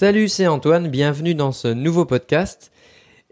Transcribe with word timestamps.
Salut, 0.00 0.28
c'est 0.28 0.46
Antoine, 0.46 0.86
bienvenue 0.86 1.34
dans 1.34 1.50
ce 1.50 1.66
nouveau 1.66 2.04
podcast. 2.04 2.70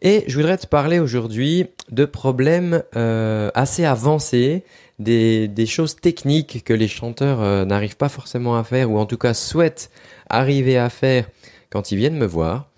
Et 0.02 0.24
je 0.26 0.36
voudrais 0.36 0.58
te 0.58 0.66
parler 0.66 0.98
aujourd'hui 0.98 1.66
de 1.92 2.04
problèmes 2.04 2.82
euh, 2.96 3.52
assez 3.54 3.84
avancés, 3.84 4.64
des, 4.98 5.66
choses 5.68 5.94
techniques 5.94 6.64
que 6.64 6.72
les 6.72 6.88
chanteurs 6.88 7.40
euh, 7.40 7.64
n'arrivent 7.64 7.96
pas 7.96 8.08
forcément 8.08 8.56
à 8.56 8.64
faire, 8.64 8.90
ou 8.90 8.98
en 8.98 9.06
tout 9.06 9.16
cas 9.16 9.32
souhaitent 9.32 9.92
arriver 10.28 10.76
à 10.76 10.90
faire 10.90 11.28
quand 11.70 11.92
ils 11.92 11.98
viennent 11.98 12.18
me 12.18 12.26
voir. 12.26 12.68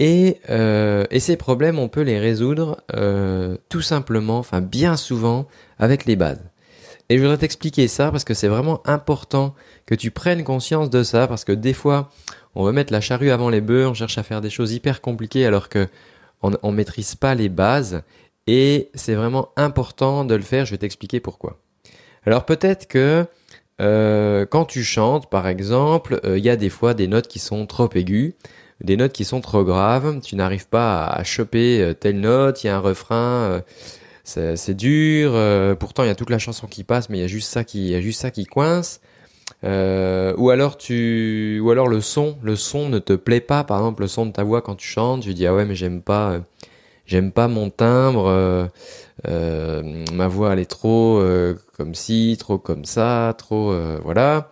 Et, 0.00 0.40
euh, 0.50 1.04
et 1.12 1.20
ces 1.20 1.36
problèmes, 1.36 1.78
on 1.78 1.88
peut 1.88 2.02
les 2.02 2.18
résoudre 2.18 2.82
tout 3.68 3.80
simplement, 3.80 4.38
enfin 4.38 4.60
bien 4.60 4.96
souvent, 4.96 5.46
avec 5.78 6.04
les 6.04 6.16
bases. 6.16 6.42
Et 7.08 7.16
je 7.16 7.22
voudrais 7.22 7.38
t'expliquer 7.38 7.86
ça 7.86 8.10
parce 8.10 8.24
que 8.24 8.34
c'est 8.34 8.48
vraiment 8.48 8.82
important 8.84 9.54
que 9.86 9.94
tu 9.94 10.10
prennes 10.10 10.42
conscience 10.42 10.90
de 10.90 11.04
ça 11.04 11.28
parce 11.28 11.44
que 11.44 11.52
des 11.52 11.72
fois, 11.72 12.10
on 12.56 12.64
veut 12.64 12.72
mettre 12.72 12.92
la 12.92 13.00
charrue 13.00 13.30
avant 13.30 13.50
les 13.50 13.60
bœufs, 13.60 13.86
on 13.86 13.94
cherche 13.94 14.16
à 14.18 14.22
faire 14.22 14.40
des 14.40 14.50
choses 14.50 14.72
hyper 14.72 15.00
compliquées 15.00 15.46
alors 15.46 15.68
que 15.68 15.86
on, 16.42 16.72
maîtrise 16.72 17.14
pas 17.14 17.34
les 17.34 17.48
bases 17.48 18.02
et 18.46 18.90
c'est 18.94 19.14
vraiment 19.14 19.50
important 19.56 20.24
de 20.24 20.34
le 20.34 20.42
faire. 20.42 20.64
Je 20.64 20.70
vais 20.70 20.78
t'expliquer 20.78 21.20
pourquoi. 21.20 21.58
Alors 22.24 22.44
peut-être 22.44 22.86
que 22.86 23.26
euh, 23.80 24.46
quand 24.46 24.64
tu 24.64 24.84
chantes, 24.84 25.28
par 25.28 25.48
exemple, 25.48 26.20
euh, 26.24 26.38
il 26.38 26.44
y 26.44 26.50
a 26.50 26.56
des 26.56 26.70
fois 26.70 26.94
des 26.94 27.08
notes 27.08 27.28
qui 27.28 27.38
sont 27.38 27.66
trop 27.66 27.90
aiguës, 27.94 28.34
des 28.80 28.96
notes 28.96 29.12
qui 29.12 29.24
sont 29.24 29.40
trop 29.40 29.64
graves. 29.64 30.20
Tu 30.20 30.36
n'arrives 30.36 30.68
pas 30.68 31.06
à, 31.06 31.24
choper 31.24 31.82
euh, 31.82 31.94
telle 31.94 32.20
note. 32.20 32.64
Il 32.64 32.68
y 32.68 32.70
a 32.70 32.76
un 32.76 32.80
refrain 32.80 33.62
c'est 34.24 34.74
dur. 34.74 35.32
Pourtant, 35.78 36.02
il 36.02 36.08
y 36.08 36.10
a 36.10 36.16
toute 36.16 36.30
la 36.30 36.40
chanson 36.40 36.66
qui 36.66 36.82
passe, 36.82 37.10
mais 37.10 37.18
il 37.18 37.20
y 37.20 37.24
a 37.24 37.28
juste 37.28 37.48
ça 37.48 37.62
qui, 37.62 37.86
il 37.86 37.90
y 37.92 37.94
a 37.94 38.00
juste 38.00 38.20
ça 38.20 38.32
qui 38.32 38.44
coince. 38.44 39.00
Euh, 39.64 40.34
ou 40.36 40.50
alors 40.50 40.76
tu, 40.76 41.60
ou 41.62 41.70
alors 41.70 41.88
le 41.88 42.00
son, 42.00 42.36
le 42.42 42.56
son 42.56 42.88
ne 42.88 42.98
te 42.98 43.14
plaît 43.14 43.40
pas. 43.40 43.64
Par 43.64 43.78
exemple, 43.78 44.02
le 44.02 44.08
son 44.08 44.26
de 44.26 44.32
ta 44.32 44.44
voix 44.44 44.62
quand 44.62 44.76
tu 44.76 44.86
chantes, 44.86 45.22
tu 45.22 45.34
dis 45.34 45.46
ah 45.46 45.54
ouais, 45.54 45.64
mais 45.64 45.74
j'aime 45.74 46.02
pas, 46.02 46.32
euh, 46.32 46.40
j'aime 47.06 47.32
pas 47.32 47.48
mon 47.48 47.70
timbre. 47.70 48.70
ma 49.24 50.28
voix 50.28 50.52
elle 50.52 50.58
est 50.60 50.70
trop 50.70 51.22
comme 51.76 51.94
ci, 51.94 52.36
trop 52.38 52.58
comme 52.58 52.84
ça, 52.84 53.34
trop 53.38 53.74
voilà. 54.04 54.50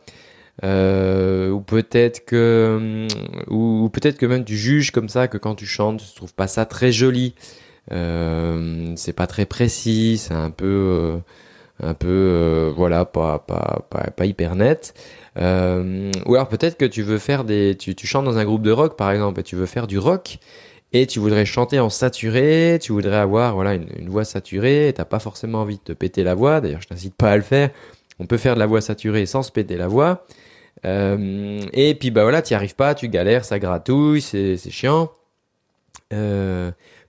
ou 0.63 1.61
peut-être 1.61 2.25
que, 2.25 3.07
ou, 3.49 3.85
ou 3.85 3.89
peut-être 3.91 4.19
que 4.19 4.27
même 4.27 4.45
tu 4.45 4.57
juges 4.57 4.91
comme 4.91 5.09
ça 5.09 5.29
que 5.29 5.39
quand 5.39 5.55
tu 5.55 5.67
chantes, 5.67 6.01
tu 6.01 6.15
trouves 6.15 6.35
pas 6.35 6.49
ça 6.49 6.67
très 6.67 6.93
joli. 6.93 7.35
Euh, 7.93 8.95
c'est 8.97 9.13
pas 9.13 9.27
très 9.27 9.47
précis, 9.47 10.19
c'est 10.19 10.35
un 10.35 10.51
peu, 10.51 10.67
euh, 10.67 11.19
un 11.83 11.95
peu, 11.95 12.09
euh, 12.09 12.73
voilà, 12.75 13.05
pas, 13.05 13.41
pas, 13.41 13.85
pas, 13.91 14.11
pas, 14.11 14.27
hyper 14.27 14.55
net. 14.57 14.95
Euh, 15.39 16.13
ou 16.27 16.35
alors 16.35 16.49
peut-être 16.49 16.77
que 16.77 16.85
tu 16.85 17.03
veux 17.03 17.19
faire 17.19 17.45
des, 17.45 17.77
tu, 17.77 17.95
tu 17.95 18.07
chantes 18.07 18.25
dans 18.25 18.39
un 18.39 18.45
groupe 18.45 18.63
de 18.63 18.71
rock 18.71 18.97
par 18.97 19.11
exemple, 19.11 19.41
et 19.41 19.43
tu 19.43 19.57
veux 19.57 19.67
faire 19.67 19.87
du 19.87 19.99
rock 19.99 20.39
et 20.95 21.07
tu 21.09 21.19
voudrais 21.19 21.45
chanter 21.45 21.81
en 21.81 21.91
saturé, 21.91 22.79
tu 22.81 22.93
voudrais 22.93 23.17
avoir 23.17 23.55
voilà 23.55 23.75
une, 23.75 24.09
voix 24.09 24.25
saturée, 24.25 24.93
t'as 24.95 25.05
pas 25.05 25.19
forcément 25.19 25.63
envie 25.63 25.77
de 25.77 25.83
te 25.83 25.93
péter 25.93 26.23
la 26.23 26.37
voix. 26.37 26.61
D'ailleurs, 26.61 26.83
je 26.83 26.87
t'incite 26.87 27.17
pas 27.17 27.33
à 27.33 27.37
le 27.37 27.43
faire. 27.43 27.71
On 28.21 28.27
peut 28.27 28.37
faire 28.37 28.55
de 28.55 28.61
la 28.61 28.67
voix 28.67 28.81
saturée 28.81 29.27
sans 29.27 29.43
se 29.43 29.51
péter 29.51 29.77
la 29.77 29.89
voix. 29.89 30.25
Euh, 30.85 31.61
et 31.73 31.97
puis 31.97 32.13
bah 32.13 32.23
voilà, 32.23 32.43
t'y 32.43 32.55
arrives 32.55 32.77
pas, 32.77 32.95
tu 32.95 33.09
galères, 33.09 33.45
ça 33.45 33.59
gratouille, 33.59 34.21
c'est 34.21 34.57
c'est 34.57 34.71
chiant. 34.71 35.11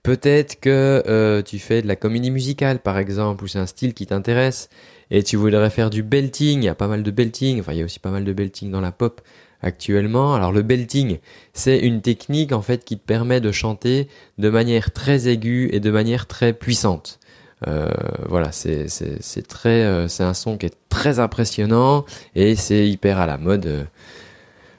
Peut-être 0.06 0.60
que 0.60 1.02
euh, 1.08 1.42
tu 1.42 1.58
fais 1.58 1.82
de 1.82 1.88
la 1.88 1.96
comédie 1.96 2.30
musicale, 2.30 2.78
par 2.78 2.96
exemple, 2.96 3.42
ou 3.42 3.48
c'est 3.48 3.58
un 3.58 3.66
style 3.66 3.92
qui 3.92 4.06
t'intéresse, 4.06 4.68
et 5.10 5.24
tu 5.24 5.34
voudrais 5.36 5.68
faire 5.68 5.90
du 5.90 6.04
belting. 6.04 6.60
Il 6.60 6.64
y 6.64 6.68
a 6.68 6.76
pas 6.76 6.86
mal 6.86 7.02
de 7.02 7.10
belting. 7.10 7.58
Enfin, 7.58 7.72
il 7.72 7.78
y 7.78 7.82
a 7.82 7.84
aussi 7.84 7.98
pas 7.98 8.12
mal 8.12 8.24
de 8.24 8.32
belting 8.32 8.70
dans 8.70 8.80
la 8.80 8.92
pop 8.92 9.20
actuellement. 9.62 10.36
Alors 10.36 10.52
le 10.52 10.62
belting, 10.62 11.18
c'est 11.54 11.80
une 11.80 12.02
technique 12.02 12.52
en 12.52 12.62
fait 12.62 12.84
qui 12.84 12.96
te 12.96 13.04
permet 13.04 13.40
de 13.40 13.50
chanter 13.50 14.06
de 14.38 14.48
manière 14.48 14.92
très 14.92 15.26
aiguë 15.26 15.70
et 15.72 15.80
de 15.80 15.90
manière 15.90 16.26
très 16.26 16.52
puissante. 16.52 17.18
Euh, 17.66 17.90
voilà, 18.28 18.52
c'est 18.52 18.86
c'est 18.88 19.48
très 19.48 19.82
euh, 19.82 20.06
c'est 20.06 20.22
un 20.22 20.34
son 20.34 20.56
qui 20.56 20.66
est 20.66 20.76
très 20.88 21.18
impressionnant 21.18 22.04
et 22.36 22.54
c'est 22.54 22.88
hyper 22.88 23.18
à 23.18 23.26
la 23.26 23.38
mode. 23.38 23.88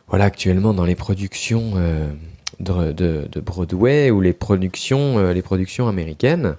voilà 0.08 0.24
actuellement 0.24 0.74
dans 0.74 0.86
les 0.86 0.96
productions 0.96 1.74
de, 2.60 3.28
de, 3.32 3.40
Broadway 3.40 4.12
ou 4.12 4.22
les 4.22 4.34
productions, 4.34 5.20
euh, 5.20 5.34
les 5.34 5.42
productions 5.42 5.88
américaines. 5.88 6.56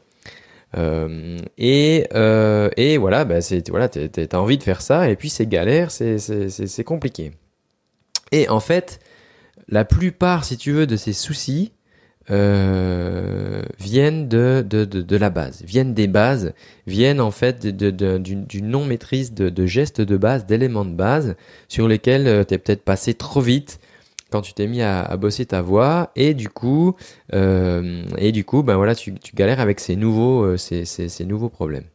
Euh, 0.76 1.38
et, 1.56 2.06
euh, 2.14 2.68
et 2.76 2.98
voilà, 2.98 3.24
bah 3.24 3.40
c'est 3.40 3.68
voilà, 3.70 3.88
t'as 3.88 4.38
envie 4.38 4.58
de 4.58 4.62
faire 4.62 4.82
ça 4.82 5.08
et 5.08 5.16
puis 5.16 5.30
c'est 5.30 5.46
galère, 5.46 5.90
c'est 5.90 6.84
compliqué. 6.84 7.32
Et 8.32 8.50
en 8.50 8.60
fait, 8.60 9.00
la 9.68 9.86
plupart, 9.86 10.44
si 10.44 10.58
tu 10.58 10.72
veux, 10.72 10.86
de 10.86 10.96
ces 10.96 11.14
soucis 11.14 11.72
viennent 12.28 14.28
de, 14.28 14.62
de, 14.68 14.84
de, 14.84 15.16
la 15.16 15.30
base, 15.30 15.62
viennent 15.64 15.94
des 15.94 16.06
bases, 16.06 16.52
viennent 16.86 17.22
en 17.22 17.30
fait 17.30 17.66
d'une 17.66 18.68
non 18.68 18.84
maîtrise 18.84 19.32
de, 19.32 19.66
gestes 19.66 20.02
de 20.02 20.16
base, 20.18 20.44
d'éléments 20.44 20.84
de 20.84 20.92
base 20.92 21.36
sur 21.68 21.88
lesquels 21.88 22.44
tu 22.44 22.52
es 22.52 22.58
peut-être 22.58 22.82
passé 22.82 23.14
trop 23.14 23.40
vite 23.40 23.80
quand 24.30 24.42
tu 24.42 24.52
t'es 24.52 24.66
mis 24.66 24.82
à, 24.82 25.16
bosser 25.16 25.46
ta 25.46 25.62
voix 25.62 26.10
et 26.16 26.34
du 26.34 26.48
coup 26.48 26.94
euh, 27.34 28.04
et 28.18 28.32
du 28.32 28.44
coup 28.44 28.62
ben 28.62 28.76
voilà 28.76 28.94
tu, 28.94 29.14
galères 29.34 29.60
avec 29.60 29.80
ces 29.80 29.96
nouveaux 29.96 30.42
euh, 30.44 30.56
ces, 30.56 30.84
ces, 30.84 31.24
nouveaux 31.24 31.48
problèmes 31.48 31.86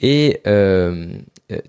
et 0.00 0.40
euh, 0.46 1.08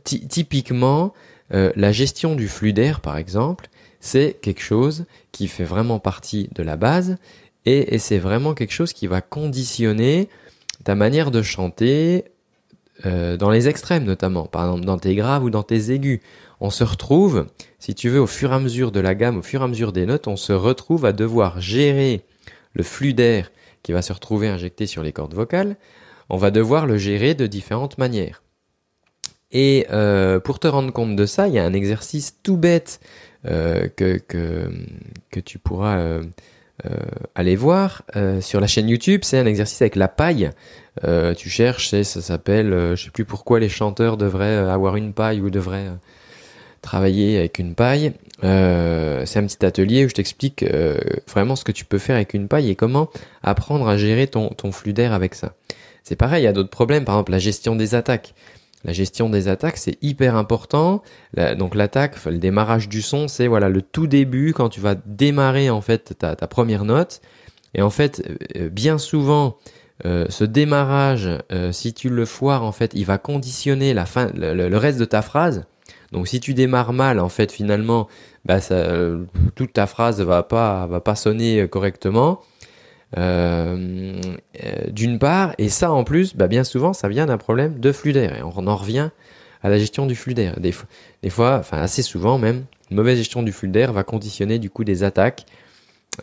typiquement 0.04 1.14
la 1.52 1.92
gestion 1.92 2.36
du 2.36 2.48
flux 2.48 2.74
d'air 2.74 3.02
par 3.02 3.18
exemple 3.18 3.70
c'est 4.00 4.38
quelque 4.42 4.62
chose 4.62 5.06
qui 5.32 5.48
fait 5.48 5.64
vraiment 5.64 6.00
partie 6.00 6.50
de 6.54 6.64
la 6.64 6.76
base 6.76 7.18
et, 7.66 7.98
c'est 7.98 8.20
vraiment 8.20 8.54
quelque 8.54 8.74
chose 8.74 8.94
qui 8.94 9.08
va 9.08 9.22
conditionner 9.22 10.30
ta 10.84 10.96
manière 10.96 11.32
de 11.32 11.42
chanter 11.42 12.26
dans 13.04 13.50
les 13.50 13.68
extrêmes 13.68 14.06
notamment, 14.06 14.46
par 14.46 14.66
exemple 14.66 14.86
dans 14.86 14.98
tes 14.98 15.16
graves 15.16 15.44
ou 15.44 15.50
dans 15.50 15.64
tes 15.64 15.92
aigus. 15.92 16.20
On 16.62 16.70
se 16.70 16.84
retrouve, 16.84 17.48
si 17.80 17.96
tu 17.96 18.10
veux, 18.10 18.22
au 18.22 18.28
fur 18.28 18.52
et 18.52 18.56
à 18.56 18.60
mesure 18.60 18.92
de 18.92 19.00
la 19.00 19.16
gamme, 19.16 19.38
au 19.38 19.44
fur 19.44 19.62
et 19.62 19.64
à 19.64 19.68
mesure 19.68 19.92
des 19.92 20.06
notes, 20.06 20.28
on 20.28 20.38
se 20.38 20.54
retrouve 20.54 21.06
à 21.06 21.12
devoir 21.12 21.60
gérer 21.60 22.22
le 22.74 22.84
flux 22.84 23.14
d'air 23.14 23.52
qui 23.84 23.92
va 23.92 24.02
se 24.02 24.14
retrouver 24.14 24.48
injecté 24.48 24.88
sur 24.88 25.04
les 25.04 25.12
cordes 25.12 25.34
vocales. 25.34 25.76
On 26.30 26.38
va 26.38 26.52
devoir 26.52 26.88
le 26.88 26.98
gérer 26.98 27.36
de 27.36 27.46
différentes 27.46 27.98
manières. 27.98 28.42
Et 29.52 29.86
euh, 29.92 30.40
pour 30.40 30.60
te 30.60 30.68
rendre 30.68 30.92
compte 30.92 31.16
de 31.16 31.26
ça, 31.26 31.48
il 31.48 31.54
y 31.54 31.60
a 31.60 31.64
un 31.64 31.74
exercice 31.74 32.38
tout 32.42 32.58
bête 32.58 33.00
euh, 33.46 33.88
que, 33.88 34.20
tu 35.46 35.60
pourras 35.60 36.00
euh, 36.00 36.24
allez 37.36 37.56
voir 37.56 38.04
sur 38.42 38.60
la 38.60 38.68
chaîne 38.68 38.90
YouTube. 38.90 39.22
C'est 39.24 39.38
un 39.38 39.46
exercice 39.46 39.82
avec 39.82 39.96
la 39.96 40.08
paille. 40.08 40.50
Tu 41.38 41.50
cherches, 41.50 41.90
ça 41.90 42.22
s'appelle, 42.22 42.96
je 42.96 43.06
sais 43.06 43.12
plus 43.12 43.26
pourquoi 43.26 43.60
les 43.60 43.70
chanteurs 43.70 44.18
devraient 44.18 44.58
avoir 44.58 44.96
une 44.96 45.14
paille 45.14 45.42
ou 45.42 45.50
devraient 45.50 45.90
travailler 46.86 47.38
avec 47.38 47.60
une 47.60 47.76
paille. 47.76 48.14
c'est 48.42 49.38
un 49.38 49.46
petit 49.46 49.66
atelier 49.66 50.06
où 50.06 50.10
je 50.10 50.14
t'explique 50.14 50.66
vraiment 51.28 51.56
ce 51.56 51.64
que 51.64 51.72
tu 51.72 51.84
peux 51.84 51.98
faire 51.98 52.16
avec 52.16 52.34
une 52.34 52.48
paille 52.48 52.70
et 52.70 52.76
comment 52.76 53.10
apprendre 53.44 53.88
à 53.88 53.98
gérer 53.98 54.28
ton, 54.28 54.50
ton 54.50 54.72
flux 54.72 54.94
d'air 54.94 55.12
avec 55.12 55.36
ça. 55.36 55.54
C'est 56.04 56.16
pareil, 56.16 56.44
il 56.44 56.46
y 56.46 56.48
a 56.48 56.54
d'autres 56.54 56.70
problèmes, 56.70 57.04
par 57.04 57.16
exemple 57.16 57.32
la 57.32 57.40
gestion 57.40 57.76
des 57.76 57.96
attaques. 57.96 58.34
La 58.86 58.94
gestion 58.94 59.30
des 59.30 59.48
attaques, 59.48 59.78
c'est 59.78 59.98
hyper 60.04 60.36
important. 60.36 61.02
donc 61.58 61.74
l'attaque, 61.74 62.24
le 62.26 62.38
démarrage 62.38 62.88
du 62.88 63.02
son, 63.02 63.28
c'est 63.28 63.48
voilà 63.48 63.68
le 63.68 63.82
tout 63.82 64.06
début 64.06 64.54
quand 64.54 64.70
tu 64.70 64.80
vas 64.80 64.94
démarrer 64.94 65.72
en 65.72 65.82
fait 65.82 66.14
ta, 66.20 66.36
première 66.48 66.86
note. 66.86 67.22
Et 67.74 67.82
en 67.82 67.90
fait, 67.90 68.22
euh, 68.56 68.70
bien 68.70 69.00
souvent, 69.00 69.58
euh, 70.06 70.28
ce 70.30 70.44
démarrage, 70.44 71.30
euh, 71.52 71.72
si 71.72 71.94
tu 71.94 72.10
le 72.10 72.26
foires, 72.26 72.64
en 72.64 72.72
fait, 72.72 72.92
il 72.94 73.06
va 73.06 73.18
conditionner 73.18 73.94
la 73.94 74.06
fin, 74.06 74.30
le, 74.36 74.78
reste 74.78 75.00
de 75.00 75.06
ta 75.06 75.24
phrase. 75.24 75.66
Donc 76.16 76.30
si 76.30 76.40
tu 76.40 76.54
démarres 76.54 76.94
mal, 76.94 77.20
en 77.20 77.28
fait, 77.28 77.52
finalement, 77.52 78.08
bah, 78.46 78.60
toute 79.54 79.74
ta 79.74 79.86
phrase 79.86 80.22
va 80.22 80.44
pas 80.44 80.88
va 80.88 81.02
pas 81.02 81.16
sonner 81.16 81.68
correctement. 81.68 82.42
Euh, 83.18 84.22
euh, 84.64 84.90
d'une 84.90 85.20
part, 85.20 85.54
et 85.58 85.70
ça 85.70 85.92
en 85.92 86.04
plus, 86.04 86.36
bah, 86.36 86.48
bien 86.48 86.64
souvent, 86.64 86.94
ça 86.94 87.08
vient 87.08 87.26
d'un 87.26 87.38
problème 87.38 87.80
de 87.80 87.92
flux 87.92 88.14
d'air. 88.14 88.38
Et 88.38 88.44
on 88.44 88.68
en 88.68 88.76
revient 88.76 89.10
à 89.62 89.70
la 89.70 89.78
gestion 89.78 90.06
du 90.06 90.16
flux 90.16 90.34
d'air. 90.34 90.58
Des, 90.60 90.72
fois, 91.30 91.62
assez 91.72 92.02
souvent 92.02 92.38
même, 92.38 92.64
une 92.92 92.98
mauvaise 92.98 93.18
gestion 93.18 93.44
du 93.44 93.52
flux 93.52 93.68
d'air 93.68 93.94
va 93.94 94.04
conditionner 94.04 94.60
du 94.60 94.70
coup 94.70 94.84
des 94.84 95.04
attaques 95.04 95.46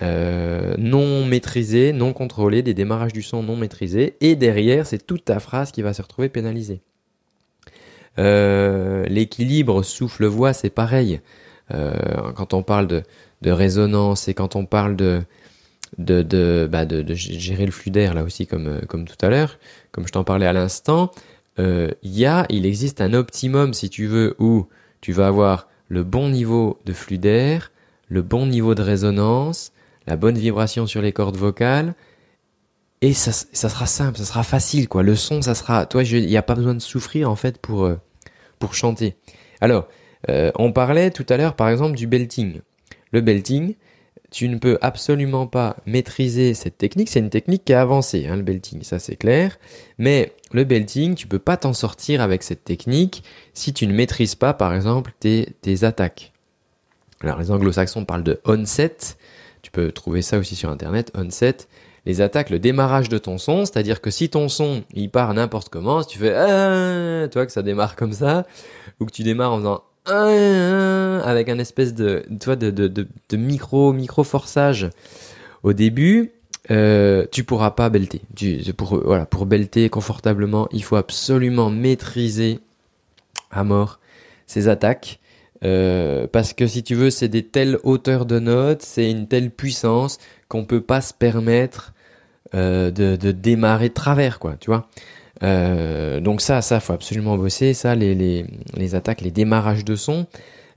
euh, 0.01 0.75
non 0.79 1.27
maîtrisées, 1.27 1.93
non 1.93 2.13
contrôlées, 2.13 2.63
des 2.63 2.75
démarrages 2.75 3.13
du 3.13 3.23
son 3.23 3.43
non 3.43 3.57
maîtrisés, 3.57 4.17
et 4.23 4.37
derrière, 4.37 4.87
c'est 4.87 5.07
toute 5.07 5.27
ta 5.27 5.39
phrase 5.39 5.71
qui 5.71 5.83
va 5.83 5.93
se 5.93 6.01
retrouver 6.01 6.29
pénalisée. 6.29 6.81
Euh, 8.19 9.05
L'équilibre 9.07 9.83
souffle-voix, 9.83 10.53
c'est 10.53 10.71
pareil. 10.71 11.21
Euh, 11.73 11.93
quand 12.35 12.55
on 12.55 12.63
parle 12.63 12.87
de, 12.87 13.03
résonance 13.45 14.29
et 14.29 14.35
quand 14.35 14.57
on 14.57 14.67
parle 14.67 14.95
de, 14.97 15.23
de, 15.99 16.69
bah 16.71 16.87
gérer 17.15 17.67
le 17.67 17.73
flux 17.73 17.91
d'air 17.91 18.15
là 18.15 18.23
aussi 18.23 18.47
comme, 18.47 18.67
euh, 18.67 18.81
comme 18.87 19.07
tout 19.07 19.17
à 19.21 19.29
l'heure, 19.29 19.59
comme 19.91 20.07
je 20.07 20.13
t'en 20.13 20.25
parlais 20.25 20.47
à 20.47 20.53
l'instant, 20.53 21.11
euh, 21.59 21.91
y 22.03 22.25
a, 22.25 22.47
il 22.51 22.67
existe 22.67 23.01
un 23.01 23.13
optimum 23.15 23.75
si 23.75 23.91
tu 23.91 24.07
veux 24.07 24.37
où 24.39 24.67
tu 25.01 25.13
vas 25.13 25.27
avoir 25.27 25.69
le 25.89 26.05
bon 26.05 26.29
niveau 26.29 26.79
de 26.87 26.93
flux 26.93 27.19
d'air, 27.19 27.73
le 28.09 28.23
bon 28.23 28.47
niveau 28.47 28.75
de 28.75 28.83
résonance, 28.83 29.73
la 30.07 30.17
bonne 30.17 30.39
vibration 30.39 30.87
sur 30.87 31.03
les 31.03 31.13
cordes 31.13 31.37
vocales. 31.37 31.95
Et 33.03 33.15
ça, 33.15 33.33
ça 33.33 33.69
sera 33.69 33.87
simple, 33.87 34.19
ça 34.19 34.25
sera 34.25 34.45
facile, 34.45 34.89
quoi. 34.89 35.03
Le 35.03 35.17
son, 35.17 35.43
ça 35.43 35.57
sera, 35.57 35.87
toi, 35.87 36.05
il 36.05 36.27
n'y 36.27 36.37
a 36.37 36.43
pas 36.43 36.55
besoin 36.55 36.75
de 36.75 36.81
souffrir, 36.81 37.29
en 37.29 37.35
fait, 37.35 37.59
pour, 37.59 37.85
euh, 37.85 37.97
pour 38.61 38.75
chanter. 38.75 39.17
Alors, 39.61 39.89
euh, 40.31 40.53
on 40.55 40.73
parlait 40.73 41.11
tout 41.11 41.27
à 41.29 41.37
l'heure, 41.37 41.57
par 41.57 41.69
exemple, 41.69 41.97
du 41.97 42.07
belting. 42.07 42.61
Le 43.11 43.21
belting, 43.21 43.75
tu 44.31 44.49
ne 44.49 44.57
peux 44.57 44.79
absolument 44.83 45.49
pas 45.49 45.77
maîtriser 45.85 46.55
cette 46.55 46.79
technique. 46.79 47.11
C'est 47.11 47.19
une 47.19 47.29
technique 47.29 47.65
qui 47.65 47.73
a 47.73 47.83
avancé, 47.83 48.29
hein, 48.29 48.37
le 48.37 48.43
belting, 48.43 48.85
ça 48.85 49.01
c'est 49.01 49.17
clair. 49.17 49.59
Mais 49.99 50.33
le 50.53 50.63
belting, 50.63 51.17
tu 51.17 51.27
peux 51.27 51.41
pas 51.41 51.57
t'en 51.57 51.73
sortir 51.73 52.21
avec 52.21 52.45
cette 52.45 52.63
technique 52.63 53.25
si 53.53 53.73
tu 53.73 53.89
ne 53.89 53.93
maîtrises 53.93 54.37
pas, 54.37 54.55
par 54.55 54.73
exemple, 54.75 55.13
tes, 55.19 55.57
tes 55.61 55.83
attaques. 55.83 56.33
Alors, 57.21 57.41
les 57.41 57.51
anglo-saxons 57.51 58.05
parlent 58.05 58.23
de 58.23 58.41
onset. 58.45 58.97
Tu 59.63 59.73
peux 59.73 59.91
trouver 59.91 60.23
ça 60.23 60.39
aussi 60.39 60.55
sur 60.55 60.71
Internet, 60.71 61.11
onset. 61.17 61.57
Les 62.05 62.21
attaques, 62.21 62.51
le 62.51 62.59
démarrage 62.59 63.09
de 63.09 63.19
ton 63.19 63.39
son, 63.39 63.65
c'est-à-dire 63.65 64.01
que 64.01 64.11
si 64.11 64.29
ton 64.29 64.49
son, 64.49 64.83
il 64.93 65.09
part 65.09 65.33
n'importe 65.35 65.69
comment, 65.69 66.03
si 66.03 66.09
tu 66.09 66.19
fais, 66.19 66.35
ah, 66.35 67.29
toi 67.29 67.47
que 67.47 67.53
ça 67.53 67.63
démarre 67.63 67.95
comme 67.95 68.13
ça, 68.13 68.45
ou 68.99 69.07
que 69.07 69.13
tu 69.13 69.23
démarres 69.23 69.53
en 69.53 69.59
faisant 69.59 69.83
avec 71.25 71.49
un 71.49 71.59
espèce 71.59 71.95
de, 71.95 72.25
tu 72.41 72.57
de, 72.57 73.37
micro, 73.37 73.93
micro 73.93 74.25
forçage 74.25 74.91
au 75.63 75.73
début, 75.73 76.33
euh, 76.71 77.27
tu 77.31 77.45
pourras 77.45 77.71
pas 77.71 77.89
belter. 77.89 78.23
voilà, 79.05 79.27
pour 79.27 79.47
belter 79.47 79.89
confortablement, 79.89 80.69
il 80.73 80.83
faut 80.83 80.97
absolument 80.97 81.71
maîtriser 81.71 82.61
à 83.51 83.65
mort 83.65 84.01
ces 84.47 84.69
attaques. 84.69 85.21
Euh, 85.65 86.27
parce 86.27 86.53
que 86.53 86.67
si 86.67 86.83
tu 86.83 86.95
veux, 86.95 87.11
c'est 87.11 87.29
des 87.29 87.45
telles 87.45 87.79
hauteurs 87.85 88.27
de 88.27 88.39
notes, 88.39 88.83
c'est 88.83 89.11
une 89.11 89.29
telle 89.29 89.51
puissance 89.51 90.19
qu'on 90.49 90.65
peut 90.65 90.81
pas 90.81 91.01
se 91.01 91.15
permettre 91.15 91.95
euh, 92.55 92.91
de, 92.91 93.17
de 93.17 93.33
démarrer 93.33 93.89
de 93.89 93.95
travers, 93.95 94.39
quoi, 94.39 94.57
tu 94.59 94.71
vois. 94.71 94.89
Euh, 95.43 96.21
donc 96.21 96.41
ça, 96.41 96.63
ça 96.63 96.81
faut 96.81 96.93
absolument 96.93 97.37
bosser. 97.37 97.75
Ça, 97.75 97.95
les, 97.95 98.15
les, 98.15 98.45
les 98.77 98.95
attaques, 98.95 99.21
les 99.21 99.31
démarrages 99.31 99.85
de 99.85 99.97
son. 99.97 100.27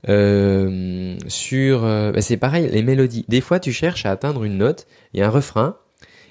Euh, 0.08 1.16
sur, 1.26 1.84
euh, 1.84 2.12
bah, 2.12 2.20
c'est 2.20 2.36
pareil, 2.36 2.68
les 2.70 2.82
mélodies. 2.82 3.24
Des 3.28 3.40
fois, 3.40 3.58
tu 3.58 3.72
cherches 3.72 4.06
à 4.06 4.12
atteindre 4.12 4.44
une 4.44 4.58
note, 4.58 4.86
il 5.12 5.20
y 5.20 5.22
a 5.22 5.26
un 5.26 5.30
refrain, 5.30 5.76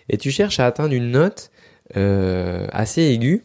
et 0.07 0.18
tu 0.18 0.31
cherches 0.31 0.60
à 0.60 0.66
atteindre 0.66 0.94
une 0.94 1.12
note 1.12 1.52
assez 1.94 3.02
aiguë. 3.02 3.44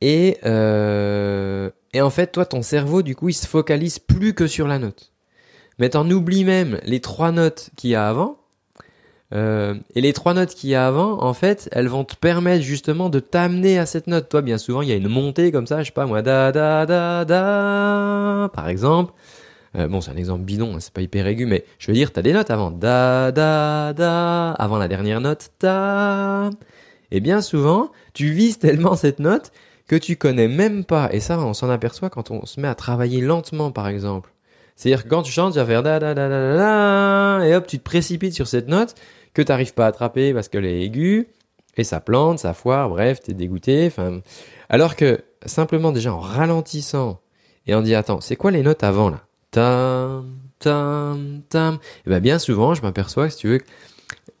Et, 0.00 0.36
euh, 0.44 1.70
et 1.92 2.00
en 2.00 2.10
fait, 2.10 2.32
toi, 2.32 2.46
ton 2.46 2.62
cerveau, 2.62 3.02
du 3.02 3.14
coup, 3.14 3.28
il 3.28 3.34
se 3.34 3.46
focalise 3.46 3.98
plus 3.98 4.34
que 4.34 4.46
sur 4.46 4.66
la 4.66 4.78
note. 4.78 5.12
Mais 5.78 5.90
t'en 5.90 6.08
oublies 6.10 6.44
même 6.44 6.80
les 6.84 7.00
trois 7.00 7.32
notes 7.32 7.70
qu'il 7.76 7.90
y 7.90 7.94
a 7.94 8.08
avant, 8.08 8.38
euh, 9.34 9.74
et 9.94 10.02
les 10.02 10.12
trois 10.12 10.34
notes 10.34 10.54
qu'il 10.54 10.70
y 10.70 10.74
a 10.74 10.86
avant, 10.86 11.22
en 11.22 11.32
fait, 11.32 11.68
elles 11.72 11.88
vont 11.88 12.04
te 12.04 12.14
permettre 12.14 12.62
justement 12.62 13.08
de 13.08 13.18
t'amener 13.18 13.78
à 13.78 13.86
cette 13.86 14.06
note. 14.06 14.28
Toi, 14.28 14.42
bien 14.42 14.58
souvent, 14.58 14.82
il 14.82 14.88
y 14.88 14.92
a 14.92 14.96
une 14.96 15.08
montée 15.08 15.50
comme 15.52 15.66
ça, 15.66 15.80
je 15.80 15.86
sais 15.86 15.92
pas 15.92 16.06
moi, 16.06 16.20
da 16.22 16.52
da 16.52 16.84
da 16.84 17.24
da, 17.24 18.50
par 18.52 18.68
exemple. 18.68 19.14
Euh, 19.76 19.88
bon, 19.88 20.02
c'est 20.02 20.10
un 20.10 20.16
exemple 20.16 20.42
bidon, 20.44 20.74
hein, 20.74 20.80
c'est 20.80 20.92
pas 20.92 21.00
hyper 21.00 21.26
aigu, 21.26 21.46
mais 21.46 21.64
je 21.78 21.86
veux 21.86 21.94
dire, 21.94 22.12
t'as 22.12 22.20
des 22.20 22.34
notes 22.34 22.50
avant 22.50 22.70
da 22.70 23.32
da 23.32 23.94
da, 23.94 24.50
avant 24.52 24.76
la 24.76 24.88
dernière 24.88 25.20
note 25.22 25.50
da. 25.60 26.50
Et 27.10 27.20
bien 27.20 27.40
souvent, 27.40 27.90
tu 28.12 28.32
vises 28.32 28.58
tellement 28.58 28.96
cette 28.96 29.18
note 29.18 29.50
que 29.88 29.96
tu 29.96 30.16
connais 30.16 30.48
même 30.48 30.84
pas. 30.84 31.08
Et 31.12 31.20
ça, 31.20 31.38
on 31.38 31.54
s'en 31.54 31.70
aperçoit 31.70 32.10
quand 32.10 32.30
on 32.30 32.46
se 32.46 32.60
met 32.60 32.68
à 32.68 32.74
travailler 32.74 33.20
lentement, 33.20 33.70
par 33.70 33.88
exemple. 33.88 34.32
C'est-à-dire 34.76 35.04
que 35.04 35.08
quand 35.08 35.22
tu 35.22 35.32
chantes, 35.32 35.52
tu 35.52 35.58
vas 35.58 35.66
faire 35.66 35.82
da 35.82 35.98
da 35.98 36.14
da 36.14 36.28
da 36.28 36.56
da, 36.56 37.46
et 37.46 37.54
hop, 37.54 37.66
tu 37.66 37.78
te 37.78 37.84
précipites 37.84 38.34
sur 38.34 38.48
cette 38.48 38.68
note 38.68 38.94
que 39.34 39.42
tu 39.42 39.50
n'arrives 39.50 39.74
pas 39.74 39.84
à 39.84 39.88
attraper 39.88 40.32
parce 40.32 40.48
qu'elle 40.48 40.64
est 40.64 40.82
aiguë, 40.82 41.28
et 41.76 41.84
ça 41.84 42.00
plante, 42.00 42.38
ça 42.38 42.54
foire, 42.54 42.88
bref, 42.88 43.20
t'es 43.20 43.34
dégoûté. 43.34 43.86
Enfin, 43.86 44.20
alors 44.68 44.96
que 44.96 45.20
simplement 45.46 45.92
déjà 45.92 46.12
en 46.14 46.20
ralentissant 46.20 47.20
et 47.66 47.74
en 47.74 47.82
disant 47.82 47.98
attends, 47.98 48.20
c'est 48.20 48.36
quoi 48.36 48.50
les 48.50 48.62
notes 48.62 48.82
avant 48.82 49.10
là? 49.10 49.20
Tam, 49.50 50.38
tam, 50.58 51.42
tam. 51.50 51.78
Et 52.06 52.10
ben 52.10 52.20
bien 52.20 52.38
souvent, 52.38 52.74
je 52.74 52.82
m'aperçois 52.82 53.26
que 53.26 53.34
si 53.34 53.38
tu 53.40 53.48
veux, 53.48 53.60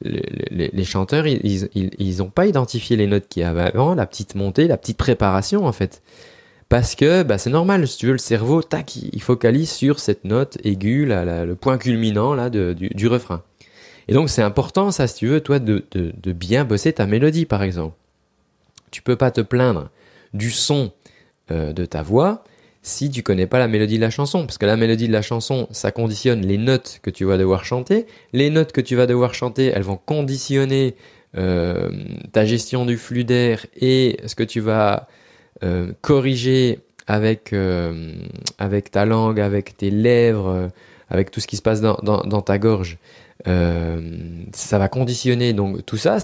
les, 0.00 0.84
chanteurs, 0.84 1.26
ils, 1.26 1.68
ils, 1.74 1.90
ils 1.98 2.22
ont 2.22 2.30
pas 2.30 2.46
identifié 2.46 2.96
les 2.96 3.06
notes 3.06 3.28
qu'il 3.28 3.42
y 3.42 3.44
avait 3.44 3.62
avant, 3.62 3.94
la 3.94 4.06
petite 4.06 4.34
montée, 4.34 4.66
la 4.66 4.76
petite 4.76 4.98
préparation 4.98 5.66
en 5.66 5.72
fait. 5.72 6.02
Parce 6.72 6.94
que 6.94 7.22
bah, 7.22 7.36
c'est 7.36 7.50
normal, 7.50 7.86
si 7.86 7.98
tu 7.98 8.06
veux, 8.06 8.12
le 8.12 8.18
cerveau, 8.18 8.62
tac, 8.62 8.96
il 8.96 9.20
focalise 9.20 9.70
sur 9.70 10.00
cette 10.00 10.24
note 10.24 10.56
aiguë, 10.64 11.04
le 11.04 11.52
point 11.52 11.76
culminant 11.76 12.34
là, 12.34 12.48
du, 12.48 13.06
refrain. 13.06 13.42
Et 14.08 14.14
donc 14.14 14.30
c'est 14.30 14.40
important, 14.40 14.90
ça, 14.90 15.06
si 15.06 15.16
tu 15.16 15.26
veux, 15.26 15.40
toi, 15.40 15.58
de, 15.58 15.84
de, 15.90 16.14
de, 16.16 16.32
bien 16.32 16.64
bosser 16.64 16.94
ta 16.94 17.06
mélodie, 17.06 17.44
par 17.44 17.62
exemple. 17.62 17.94
Tu 18.90 19.02
peux 19.02 19.16
pas 19.16 19.30
te 19.30 19.42
plaindre 19.42 19.90
du 20.32 20.50
son 20.50 20.92
euh, 21.50 21.74
de 21.74 21.84
ta 21.84 22.02
voix 22.02 22.42
si 22.82 23.10
tu 23.10 23.22
connais 23.22 23.46
pas 23.46 23.60
la 23.60 23.68
mélodie 23.68 23.96
de 23.96 24.02
la 24.02 24.10
chanson, 24.10 24.44
parce 24.44 24.58
que 24.58 24.66
la 24.66 24.76
mélodie 24.76 25.06
de 25.06 25.12
la 25.12 25.22
chanson, 25.22 25.68
ça 25.70 25.92
conditionne 25.92 26.44
les 26.44 26.58
notes 26.58 26.98
que 27.02 27.10
tu 27.10 27.24
vas 27.24 27.38
devoir 27.38 27.64
chanter. 27.64 28.06
Les 28.32 28.50
notes 28.50 28.72
que 28.72 28.80
tu 28.80 28.96
vas 28.96 29.06
devoir 29.06 29.34
chanter, 29.34 29.66
elles 29.66 29.82
vont 29.82 29.98
conditionner 30.04 30.96
euh, 31.38 31.90
ta 32.32 32.44
gestion 32.44 32.84
du 32.84 32.98
flux 32.98 33.24
d'air 33.24 33.64
et 33.80 34.18
ce 34.26 34.34
que 34.34 34.42
tu 34.42 34.60
vas 34.60 35.08
euh, 35.62 35.92
corriger 36.02 36.80
avec 37.06 37.54
euh, 37.54 38.12
avec 38.58 38.90
ta 38.90 39.06
langue, 39.06 39.40
avec 39.40 39.76
tes 39.76 39.90
lèvres, 39.90 40.68
avec 41.08 41.30
tout 41.30 41.40
ce 41.40 41.46
qui 41.46 41.56
se 41.56 41.62
passe 41.62 41.80
dans, 41.80 42.42
ta 42.42 42.58
gorge. 42.58 42.98
Ça 43.44 44.78
va 44.78 44.88
conditionner 44.88 45.52
donc 45.52 45.86
tout 45.86 45.96
ça, 45.96 46.18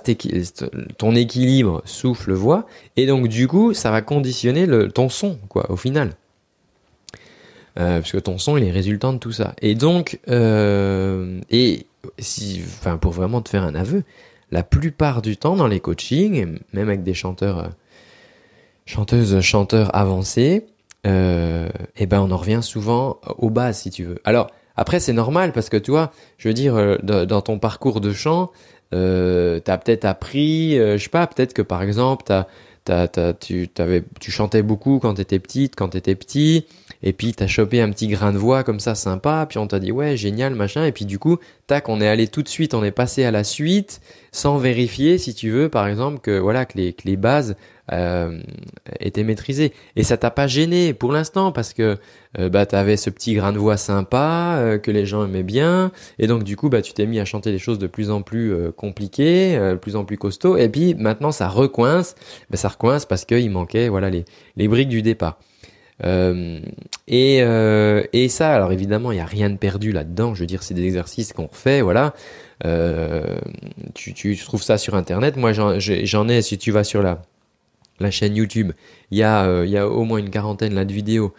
ton 0.98 1.14
équilibre 1.14 1.82
souffle 1.84 2.32
voix, 2.32 2.66
et 2.96 3.06
donc 3.06 3.28
du 3.28 3.48
coup 3.48 3.74
ça 3.74 3.90
va 3.90 4.02
conditionner 4.02 4.66
ton 4.90 5.08
son 5.08 5.38
quoi 5.48 5.70
au 5.70 5.76
final, 5.76 6.12
euh, 7.78 8.00
parce 8.00 8.12
que 8.12 8.18
ton 8.18 8.38
son 8.38 8.56
il 8.56 8.64
est 8.64 8.70
résultant 8.70 9.12
de 9.12 9.18
tout 9.18 9.32
ça. 9.32 9.54
Et 9.62 9.74
donc 9.74 10.18
euh, 10.28 11.40
et 11.50 11.86
si, 12.18 12.62
enfin 12.64 12.96
pour 12.96 13.12
vraiment 13.12 13.40
te 13.40 13.48
faire 13.48 13.64
un 13.64 13.74
aveu, 13.74 14.02
la 14.50 14.62
plupart 14.62 15.22
du 15.22 15.36
temps 15.36 15.56
dans 15.56 15.66
les 15.66 15.80
coachings, 15.80 16.58
même 16.72 16.88
avec 16.88 17.02
des 17.02 17.14
chanteurs, 17.14 17.58
euh, 17.58 17.68
chanteuses, 18.86 19.40
chanteurs 19.40 19.94
avancés, 19.94 20.66
euh, 21.06 21.68
eh 21.96 22.06
ben 22.06 22.20
on 22.20 22.30
en 22.30 22.36
revient 22.36 22.60
souvent 22.62 23.18
aux 23.38 23.50
bases 23.50 23.78
si 23.78 23.90
tu 23.90 24.04
veux. 24.04 24.18
Alors 24.24 24.50
après, 24.76 25.00
c'est 25.00 25.12
normal 25.12 25.52
parce 25.52 25.68
que 25.70 25.76
tu 25.76 25.90
vois, 25.90 26.12
je 26.38 26.46
veux 26.46 26.54
dire, 26.54 26.98
dans 27.02 27.40
ton 27.40 27.58
parcours 27.58 28.00
de 28.00 28.12
chant, 28.12 28.52
euh, 28.94 29.60
tu 29.62 29.70
as 29.70 29.78
peut-être 29.78 30.04
appris, 30.04 30.78
euh, 30.78 30.96
je 30.96 31.04
sais 31.04 31.10
pas, 31.10 31.26
peut-être 31.26 31.52
que 31.52 31.62
par 31.62 31.82
exemple, 31.82 32.24
t'as, 32.26 32.46
t'as, 32.88 33.06
t'as, 33.06 33.34
tu, 33.34 33.68
t'avais, 33.68 34.02
tu 34.18 34.30
chantais 34.30 34.62
beaucoup 34.62 34.98
quand 34.98 35.12
tu 35.12 35.20
étais 35.20 35.38
petite, 35.38 35.76
quand 35.76 35.90
tu 35.90 35.98
étais 35.98 36.14
petit, 36.14 36.64
et 37.02 37.12
puis 37.12 37.34
tu 37.34 37.42
as 37.42 37.46
chopé 37.46 37.82
un 37.82 37.90
petit 37.90 38.08
grain 38.08 38.32
de 38.32 38.38
voix 38.38 38.64
comme 38.64 38.80
ça 38.80 38.94
sympa, 38.94 39.44
puis 39.46 39.58
on 39.58 39.66
t'a 39.66 39.78
dit 39.78 39.92
ouais, 39.92 40.16
génial, 40.16 40.54
machin, 40.54 40.86
et 40.86 40.92
puis 40.92 41.04
du 41.04 41.18
coup, 41.18 41.36
tac, 41.68 41.88
on 41.88 42.00
est 42.00 42.08
allé 42.08 42.26
tout 42.26 42.42
de 42.42 42.48
suite, 42.48 42.74
on 42.74 42.82
est 42.82 42.90
passé 42.90 43.24
à 43.24 43.30
la 43.30 43.44
suite, 43.44 44.00
sans 44.32 44.58
vérifier, 44.58 45.18
si 45.18 45.34
tu 45.34 45.50
veux, 45.50 45.68
par 45.68 45.86
exemple, 45.86 46.18
que 46.18 46.38
voilà, 46.38 46.64
que 46.64 46.76
les, 46.76 47.16
bases 47.16 47.54
euh, 47.92 48.40
était 48.98 49.22
maîtrisé. 49.22 49.72
Et 49.94 50.02
ça 50.02 50.16
t'a 50.16 50.32
pas 50.32 50.48
gêné 50.48 50.94
pour 50.94 51.12
l'instant 51.12 51.52
parce 51.52 51.72
que 51.72 51.98
euh, 52.38 52.48
bah 52.50 52.66
t'avais 52.66 52.96
ce 52.96 53.08
petit 53.08 53.34
grain 53.34 53.52
de 53.52 53.58
voix 53.58 53.78
sympa 53.78 54.56
euh, 54.58 54.78
que 54.78 54.90
les 54.90 55.06
gens 55.06 55.24
aimaient 55.24 55.42
bien 55.42 55.92
et 56.18 56.26
donc 56.26 56.44
du 56.44 56.56
coup 56.56 56.68
bah 56.68 56.82
tu 56.82 56.92
t'es 56.92 57.06
mis 57.06 57.18
à 57.20 57.24
chanter 57.24 57.50
des 57.50 57.58
choses 57.58 57.78
de 57.78 57.86
plus 57.86 58.10
en 58.10 58.20
plus 58.20 58.52
euh, 58.52 58.70
compliquées, 58.70 59.58
de 59.58 59.76
plus 59.76 59.96
en 59.96 60.04
plus 60.04 60.18
costauds 60.18 60.58
et 60.58 60.68
puis 60.68 60.94
maintenant 60.94 61.32
ça 61.32 61.48
recoince, 61.48 62.16
bah, 62.50 62.58
ça 62.58 62.68
recoince 62.68 63.06
parce 63.06 63.24
qu'il 63.24 63.50
manquait 63.50 63.88
voilà 63.88 64.10
les 64.10 64.26
les 64.56 64.68
briques 64.68 64.90
du 64.90 65.00
départ. 65.00 65.38
Euh, 66.04 66.60
et, 67.06 67.42
euh, 67.42 68.04
et 68.12 68.28
ça, 68.28 68.54
alors 68.54 68.72
évidemment, 68.72 69.12
il 69.12 69.16
n'y 69.16 69.20
a 69.20 69.26
rien 69.26 69.50
de 69.50 69.56
perdu 69.56 69.92
là-dedans. 69.92 70.34
Je 70.34 70.40
veux 70.40 70.46
dire, 70.46 70.62
c'est 70.62 70.74
des 70.74 70.84
exercices 70.84 71.32
qu'on 71.32 71.48
fait, 71.48 71.80
voilà. 71.80 72.14
Euh, 72.64 73.38
tu, 73.94 74.14
tu, 74.14 74.36
trouves 74.36 74.62
ça 74.62 74.78
sur 74.78 74.94
Internet. 74.94 75.36
Moi, 75.36 75.52
j'en 75.52 76.28
ai, 76.28 76.42
si 76.42 76.58
tu 76.58 76.70
vas 76.70 76.84
sur 76.84 77.02
la, 77.02 77.22
la 78.00 78.10
chaîne 78.10 78.36
YouTube. 78.36 78.72
Il 79.10 79.18
y, 79.18 79.22
a, 79.22 79.44
euh, 79.44 79.66
il 79.66 79.70
y 79.70 79.78
a 79.78 79.88
au 79.88 80.04
moins 80.04 80.18
une 80.18 80.30
quarantaine 80.30 80.74
là, 80.74 80.84
de 80.84 80.92
vidéos 80.92 81.34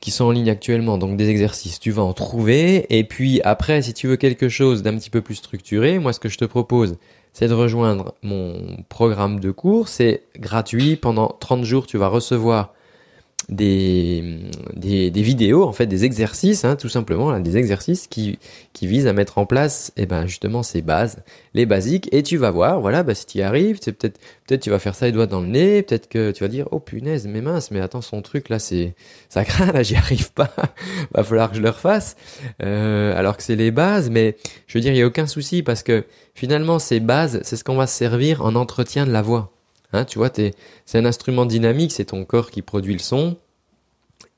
qui 0.00 0.10
sont 0.10 0.24
en 0.24 0.30
ligne 0.30 0.48
actuellement, 0.48 0.96
donc 0.96 1.16
des 1.16 1.28
exercices. 1.28 1.78
Tu 1.78 1.90
vas 1.90 2.02
en 2.02 2.14
trouver. 2.14 2.86
Et 2.96 3.04
puis 3.04 3.40
après, 3.44 3.82
si 3.82 3.92
tu 3.92 4.06
veux 4.06 4.16
quelque 4.16 4.48
chose 4.48 4.82
d'un 4.82 4.96
petit 4.96 5.10
peu 5.10 5.20
plus 5.20 5.34
structuré, 5.34 5.98
moi 5.98 6.12
ce 6.12 6.20
que 6.20 6.30
je 6.30 6.38
te 6.38 6.46
propose, 6.46 6.96
c'est 7.32 7.48
de 7.48 7.54
rejoindre 7.54 8.14
mon 8.22 8.82
programme 8.88 9.40
de 9.40 9.50
cours. 9.50 9.88
C'est 9.88 10.22
gratuit. 10.38 10.96
Pendant 10.96 11.28
30 11.28 11.64
jours, 11.64 11.86
tu 11.86 11.98
vas 11.98 12.08
recevoir 12.08 12.72
des, 13.50 14.38
des, 14.76 15.22
vidéos, 15.22 15.64
en 15.64 15.72
fait, 15.72 15.86
des 15.86 16.04
exercices, 16.04 16.64
hein, 16.64 16.76
tout 16.76 16.88
simplement, 16.88 17.38
des 17.40 17.56
exercices 17.56 18.06
qui, 18.06 18.38
qui 18.72 18.86
visent 18.86 19.08
à 19.08 19.12
mettre 19.12 19.38
en 19.38 19.46
place, 19.46 19.92
eh 19.96 20.06
ben, 20.06 20.26
justement, 20.26 20.62
ces 20.62 20.82
bases, 20.82 21.18
les 21.54 21.66
basiques, 21.66 22.08
et 22.12 22.22
tu 22.22 22.36
vas 22.36 22.52
voir, 22.52 22.80
voilà, 22.80 23.02
bah, 23.02 23.14
si 23.14 23.26
tu 23.26 23.38
y 23.38 23.42
arrives, 23.42 23.78
c'est 23.80 23.92
peut-être, 23.92 24.20
peut-être 24.46 24.62
tu 24.62 24.70
vas 24.70 24.78
faire 24.78 24.94
ça 24.94 25.06
les 25.06 25.12
doigts 25.12 25.26
dans 25.26 25.40
le 25.40 25.48
nez, 25.48 25.82
peut-être 25.82 26.08
que 26.08 26.30
tu 26.30 26.44
vas 26.44 26.48
dire, 26.48 26.68
oh 26.70 26.78
punaise, 26.78 27.26
mais 27.26 27.40
mince, 27.40 27.72
mais 27.72 27.80
attends, 27.80 28.02
son 28.02 28.22
truc, 28.22 28.48
là, 28.50 28.60
c'est, 28.60 28.94
ça 29.28 29.44
craint, 29.44 29.72
là, 29.72 29.82
j'y 29.82 29.96
arrive 29.96 30.32
pas, 30.32 30.54
va 31.14 31.24
falloir 31.24 31.50
que 31.50 31.56
je 31.56 31.62
le 31.62 31.70
refasse, 31.70 32.16
euh, 32.62 33.16
alors 33.18 33.36
que 33.36 33.42
c'est 33.42 33.56
les 33.56 33.72
bases, 33.72 34.10
mais 34.10 34.36
je 34.68 34.78
veux 34.78 34.82
dire, 34.82 34.92
il 34.92 34.98
y 34.98 35.02
a 35.02 35.06
aucun 35.06 35.26
souci, 35.26 35.64
parce 35.64 35.82
que 35.82 36.04
finalement, 36.34 36.78
ces 36.78 37.00
bases, 37.00 37.40
c'est 37.42 37.56
ce 37.56 37.64
qu'on 37.64 37.76
va 37.76 37.88
se 37.88 37.96
servir 37.96 38.44
en 38.44 38.54
entretien 38.54 39.06
de 39.06 39.10
la 39.10 39.22
voix. 39.22 39.52
Hein, 39.92 40.04
tu 40.04 40.18
vois, 40.18 40.30
c'est 40.34 40.98
un 40.98 41.04
instrument 41.04 41.46
dynamique, 41.46 41.92
c'est 41.92 42.06
ton 42.06 42.24
corps 42.24 42.50
qui 42.50 42.62
produit 42.62 42.92
le 42.92 43.00
son. 43.00 43.36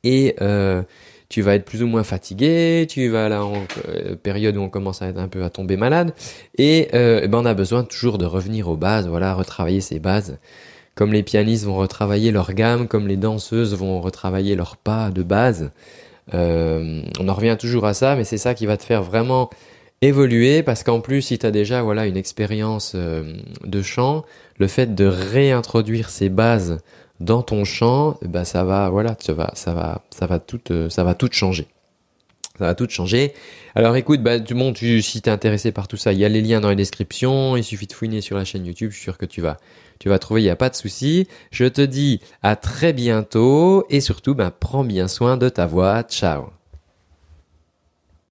Et 0.04 0.34
euh, 0.40 0.82
tu 1.28 1.42
vas 1.42 1.54
être 1.54 1.64
plus 1.64 1.82
ou 1.82 1.86
moins 1.86 2.04
fatigué, 2.04 2.86
tu 2.88 3.08
vas 3.08 3.28
là 3.28 3.44
en 3.44 3.54
euh, 3.88 4.16
période 4.16 4.56
où 4.56 4.60
on 4.60 4.68
commence 4.68 5.02
à 5.02 5.08
être 5.08 5.18
un 5.18 5.28
peu 5.28 5.44
à 5.44 5.50
tomber 5.50 5.76
malade. 5.76 6.12
Et 6.58 6.88
euh, 6.94 7.20
eh 7.22 7.28
ben 7.28 7.38
on 7.38 7.44
a 7.44 7.54
besoin 7.54 7.84
toujours 7.84 8.18
de 8.18 8.26
revenir 8.26 8.68
aux 8.68 8.76
bases, 8.76 9.06
voilà, 9.08 9.34
retravailler 9.34 9.80
ses 9.80 9.98
bases. 9.98 10.38
Comme 10.94 11.12
les 11.12 11.22
pianistes 11.22 11.64
vont 11.64 11.76
retravailler 11.76 12.32
leur 12.32 12.52
gamme, 12.52 12.86
comme 12.86 13.08
les 13.08 13.16
danseuses 13.16 13.74
vont 13.74 14.00
retravailler 14.00 14.56
leurs 14.56 14.76
pas 14.76 15.10
de 15.10 15.22
base. 15.22 15.70
on 16.32 17.28
en 17.28 17.34
revient 17.34 17.56
toujours 17.58 17.86
à 17.86 17.94
ça, 17.94 18.14
mais 18.16 18.24
c'est 18.24 18.38
ça 18.38 18.54
qui 18.54 18.66
va 18.66 18.76
te 18.76 18.84
faire 18.84 19.02
vraiment 19.02 19.48
évoluer 20.02 20.62
parce 20.62 20.82
qu'en 20.82 21.00
plus 21.00 21.22
si 21.22 21.38
tu 21.38 21.46
as 21.46 21.50
déjà 21.50 21.82
voilà 21.82 22.06
une 22.06 22.16
expérience 22.16 22.94
de 22.94 23.82
chant, 23.82 24.24
le 24.58 24.68
fait 24.68 24.94
de 24.94 25.06
réintroduire 25.06 26.10
ces 26.10 26.28
bases 26.28 26.78
dans 27.22 27.42
ton 27.42 27.64
champ, 27.64 28.18
bah 28.22 28.44
ça 28.44 28.64
va, 28.64 28.90
voilà, 28.90 29.16
ça 29.18 29.32
va, 29.32 29.50
ça 29.54 29.72
va, 29.72 30.02
ça 30.10 30.26
va 30.26 30.38
tout, 30.38 30.60
euh, 30.70 30.90
ça 30.90 31.04
va 31.04 31.14
tout 31.14 31.28
changer. 31.30 31.68
Ça 32.58 32.66
va 32.66 32.74
tout 32.74 32.88
changer. 32.88 33.32
Alors 33.74 33.96
écoute, 33.96 34.22
bah, 34.22 34.38
du 34.38 34.54
monde, 34.54 34.74
tu, 34.74 35.00
si 35.00 35.22
t'es 35.22 35.30
intéressé 35.30 35.72
par 35.72 35.88
tout 35.88 35.96
ça, 35.96 36.12
il 36.12 36.18
y 36.18 36.24
a 36.24 36.28
les 36.28 36.42
liens 36.42 36.60
dans 36.60 36.68
la 36.68 36.74
description. 36.74 37.56
Il 37.56 37.64
suffit 37.64 37.86
de 37.86 37.92
fouiner 37.92 38.20
sur 38.20 38.36
la 38.36 38.44
chaîne 38.44 38.66
YouTube. 38.66 38.90
Je 38.90 38.96
suis 38.96 39.04
sûr 39.04 39.16
que 39.16 39.24
tu 39.24 39.40
vas, 39.40 39.56
tu 39.98 40.10
vas 40.10 40.18
trouver. 40.18 40.42
Il 40.42 40.44
n'y 40.44 40.50
a 40.50 40.56
pas 40.56 40.68
de 40.68 40.76
souci. 40.76 41.26
Je 41.50 41.64
te 41.64 41.80
dis 41.80 42.20
à 42.42 42.56
très 42.56 42.92
bientôt 42.92 43.86
et 43.88 44.00
surtout, 44.00 44.34
bah, 44.34 44.50
prends 44.50 44.84
bien 44.84 45.08
soin 45.08 45.36
de 45.38 45.48
ta 45.48 45.66
voix. 45.66 46.02
Ciao. 46.02 46.61